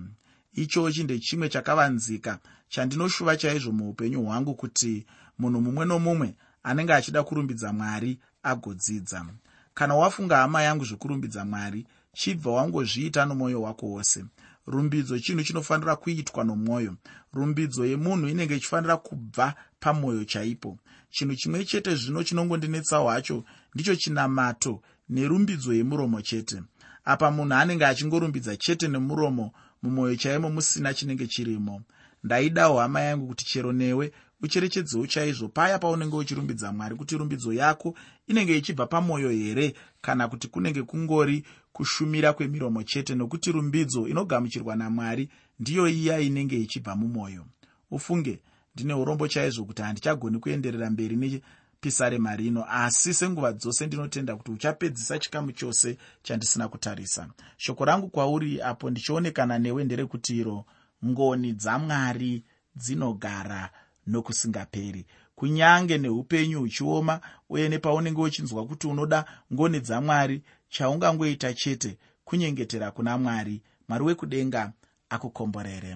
Ichochi 0.53 1.03
ndechimwe 1.03 1.49
chakavanzika 1.49 2.39
chandinoshuva 2.69 3.37
chaizvo 3.37 3.71
muupenyu 3.71 4.23
hwangu 4.25 4.53
kuti 4.55 5.05
munhu 5.39 5.61
mumwe 5.61 5.85
nomumwe 5.85 6.29
anenge 6.63 6.93
achida 6.93 7.23
kurumbidza 7.23 7.73
mwari 7.73 8.19
agodzidza. 8.43 9.25
Kana 9.73 9.95
wafunga 9.95 10.37
hama 10.37 10.61
yangu 10.63 10.85
zvekurumbidza 10.85 11.45
mwari 11.45 11.87
chibva 12.13 12.51
wangozviita 12.51 13.25
nomwoyo 13.25 13.61
wako 13.61 13.85
wose 13.85 14.25
rumbidzo 14.67 15.19
chinhu 15.19 15.43
chinofanira 15.43 15.95
kuitwa 15.95 16.43
nomwoyo. 16.43 16.95
Rumbidzo 17.33 17.85
yemunhu 17.85 18.27
inenge 18.27 18.55
ichifanira 18.55 18.97
kubva 18.97 19.55
pamwoyo 19.79 20.25
chaipo. 20.25 20.77
Chinhu 21.09 21.35
chimwe 21.35 21.65
chete 21.65 21.95
zvino 21.95 22.23
chinongondinetsawo 22.23 23.09
hacho 23.09 23.43
ndicho 23.73 23.95
chinamato 23.95 24.81
nerumbidzo 25.09 25.73
yemuromo 25.73 26.21
chete. 26.21 26.61
Apa 27.05 27.31
munhu 27.31 27.53
anenge 27.53 27.85
achingorumbidza 27.85 28.57
chete 28.57 28.87
nemuromo 28.87 29.51
mumwoyo 29.81 30.15
chaimo 30.15 30.49
musina 30.49 30.93
chinenge 30.93 31.27
chirimo. 31.27 31.81
Ndaidawo 32.23 32.79
hama 32.79 33.01
yangu 33.01 33.27
kuti 33.27 33.45
chero 33.45 33.73
newe 33.73 34.11
ucherechedzewo 34.41 35.07
chaizvo 35.07 35.47
paya 35.47 35.79
paunenge 35.79 36.15
uchirumbidza 36.15 36.71
mwari 36.71 36.95
kuti 36.95 37.17
rumbidzo 37.17 37.53
yako 37.53 37.95
inenge 38.27 38.57
ichibva 38.57 38.85
pamwoyo 38.85 39.29
here? 39.29 39.73
Kana 40.01 40.27
kuti 40.27 40.47
kunenge 40.47 40.83
kungori 40.83 41.45
kushumira 41.73 42.33
kwemiromo 42.33 42.83
chete 42.83 43.15
nokuti 43.15 43.51
rumbidzo 43.51 44.07
inogamuchirwa 44.07 44.75
namwari 44.75 45.29
ndiyo 45.59 45.87
iya 45.87 46.19
inenge 46.19 46.57
ichibva 46.61 46.95
mumwoyo 46.95 47.45
ufunge 47.91 48.39
ndine 48.75 48.93
urombo 48.93 49.27
chaizvo 49.27 49.65
kuti 49.65 49.81
handichagoni 49.81 50.39
kuenderera 50.39 50.89
mberi 50.89 51.41
nepisarema 51.81 52.35
rino 52.35 52.65
asi 52.69 53.13
senguva 53.13 53.53
dzose 53.53 53.87
ndinotenda 53.87 54.35
kuti 54.35 54.51
uchapedzisa 54.51 55.19
chikamu 55.19 55.51
chose 55.51 55.97
chandisina 56.23 56.67
kutarisa. 56.67 57.27
Shoko 57.57 57.85
rangu 57.85 58.09
kwauri 58.09 58.61
apo 58.61 58.89
ndichionekana 58.89 59.59
newe 59.59 59.83
nderekuti 59.83 60.37
iro 60.37 60.65
ngoni 61.05 61.53
dzamwari 61.53 62.43
dzinogara 62.75 63.69
nokusingaperi. 64.07 65.05
Kunyange 65.35 65.97
neupenyu 65.97 66.59
huchioma 66.59 67.19
uye 67.49 67.69
nepaunenge 67.69 68.21
uchinzwa 68.21 68.65
kuti 68.65 68.87
unoda 68.87 69.25
ngoni 69.53 69.79
dzamwari 69.79 70.41
chaungangoita 70.69 71.53
chete 71.53 71.97
kunyengetera 72.25 72.91
kuna 72.91 73.17
mwari. 73.17 73.61
Mwari 73.89 74.03
wekudenga 74.03 74.73
akukomborere 75.09 75.95